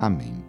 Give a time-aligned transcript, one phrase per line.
[0.00, 0.42] Amém.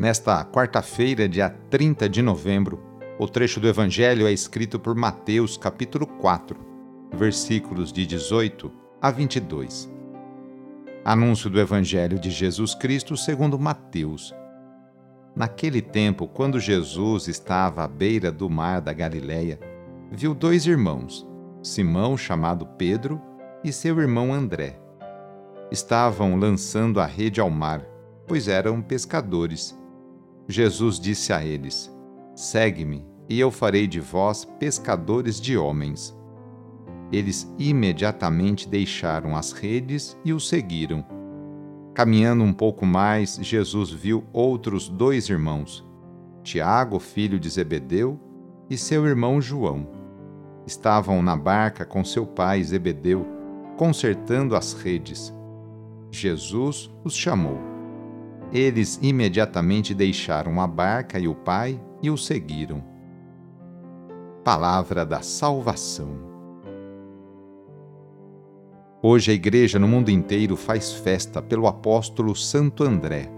[0.00, 2.82] Nesta quarta-feira, dia 30 de novembro,
[3.20, 6.58] o trecho do Evangelho é escrito por Mateus, capítulo 4,
[7.14, 9.88] versículos de 18 a 22.
[11.04, 14.34] Anúncio do Evangelho de Jesus Cristo segundo Mateus.
[15.36, 19.60] Naquele tempo, quando Jesus estava à beira do mar da Galileia,
[20.10, 21.24] viu dois irmãos,
[21.62, 23.22] Simão, chamado Pedro,
[23.62, 24.80] e seu irmão André
[25.70, 27.82] estavam lançando a rede ao mar,
[28.26, 29.78] pois eram pescadores.
[30.48, 31.90] Jesus disse a eles:
[32.34, 36.16] Segue-me, e eu farei de vós pescadores de homens.
[37.12, 41.04] Eles imediatamente deixaram as redes e o seguiram.
[41.94, 45.84] Caminhando um pouco mais, Jesus viu outros dois irmãos,
[46.42, 48.20] Tiago, filho de Zebedeu,
[48.68, 49.88] e seu irmão João.
[50.66, 53.24] Estavam na barca com seu pai Zebedeu,
[53.76, 55.35] consertando as redes.
[56.16, 57.58] Jesus os chamou.
[58.52, 62.82] Eles imediatamente deixaram a barca e o pai e o seguiram.
[64.42, 66.24] Palavra da Salvação.
[69.02, 73.30] Hoje a Igreja no mundo inteiro faz festa pelo apóstolo Santo André.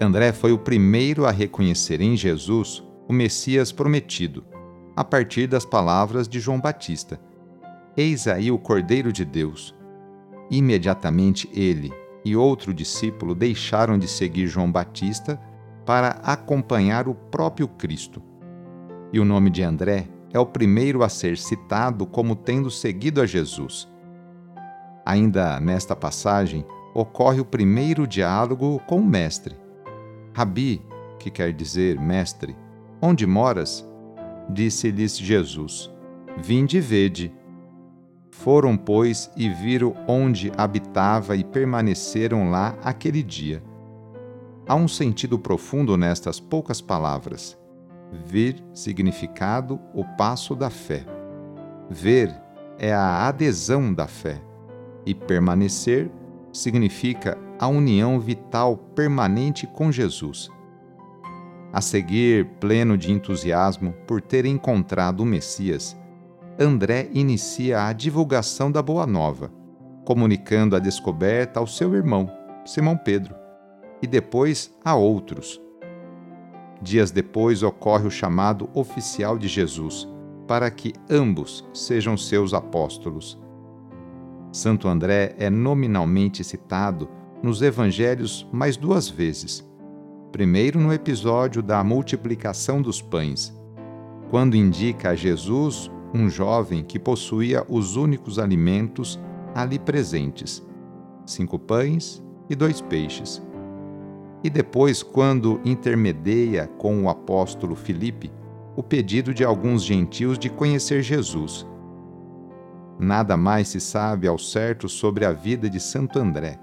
[0.00, 4.44] André foi o primeiro a reconhecer em Jesus o Messias prometido,
[4.96, 7.20] a partir das palavras de João Batista:
[7.96, 9.77] Eis aí o Cordeiro de Deus
[10.50, 11.92] Imediatamente ele
[12.24, 15.40] e outro discípulo deixaram de seguir João Batista
[15.84, 18.22] para acompanhar o próprio Cristo.
[19.12, 23.26] E o nome de André é o primeiro a ser citado como tendo seguido a
[23.26, 23.88] Jesus.
[25.04, 29.56] Ainda nesta passagem, ocorre o primeiro diálogo com o Mestre.
[30.34, 30.82] Rabi,
[31.18, 32.56] que quer dizer mestre,
[33.00, 33.86] onde moras?
[34.50, 35.90] Disse-lhes Jesus:
[36.36, 37.32] Vinde e vede.
[38.38, 43.60] Foram, pois, e viram onde habitava e permaneceram lá aquele dia.
[44.68, 47.58] Há um sentido profundo nestas poucas palavras.
[48.26, 51.04] Ver significado o passo da fé.
[51.90, 52.32] Ver
[52.78, 54.40] é a adesão da fé.
[55.04, 56.08] E permanecer
[56.52, 60.48] significa a união vital permanente com Jesus.
[61.72, 65.96] A seguir, pleno de entusiasmo por ter encontrado o Messias,
[66.60, 69.48] André inicia a divulgação da Boa Nova,
[70.04, 72.28] comunicando a descoberta ao seu irmão,
[72.64, 73.32] Simão Pedro,
[74.02, 75.60] e depois a outros.
[76.82, 80.08] Dias depois ocorre o chamado oficial de Jesus,
[80.48, 83.38] para que ambos sejam seus apóstolos.
[84.50, 87.08] Santo André é nominalmente citado
[87.40, 89.64] nos evangelhos mais duas vezes.
[90.32, 93.56] Primeiro, no episódio da multiplicação dos pães,
[94.28, 99.20] quando indica a Jesus um jovem que possuía os únicos alimentos
[99.54, 100.64] ali presentes:
[101.26, 103.42] cinco pães e dois peixes.
[104.42, 108.30] E depois, quando intermedia com o apóstolo Filipe
[108.78, 111.66] o pedido de alguns gentios de conhecer Jesus.
[112.96, 116.60] Nada mais se sabe ao certo sobre a vida de Santo André,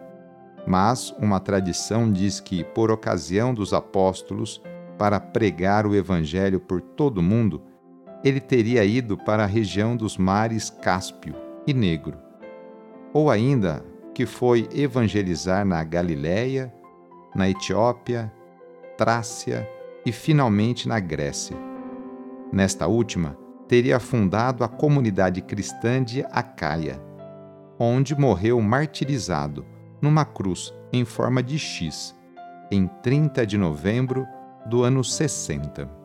[0.66, 4.62] mas uma tradição diz que, por ocasião dos apóstolos,
[4.98, 7.62] para pregar o Evangelho por todo o mundo,
[8.26, 11.36] ele teria ido para a região dos mares Cáspio
[11.68, 12.18] e Negro,
[13.14, 13.86] ou ainda
[14.16, 16.74] que foi evangelizar na Galiléia,
[17.36, 18.34] na Etiópia,
[18.98, 19.70] Trácia
[20.04, 21.56] e finalmente na Grécia.
[22.52, 23.38] Nesta última,
[23.68, 27.00] teria fundado a comunidade cristã de Acaia,
[27.78, 29.64] onde morreu martirizado
[30.02, 32.16] numa cruz em forma de X,
[32.72, 34.26] em 30 de novembro
[34.66, 36.05] do ano 60.